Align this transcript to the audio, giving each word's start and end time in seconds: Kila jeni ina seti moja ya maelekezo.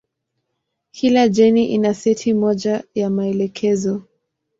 Kila 0.91 1.27
jeni 1.27 1.65
ina 1.65 1.93
seti 1.93 2.33
moja 2.33 2.83
ya 2.95 3.09
maelekezo. 3.09 4.01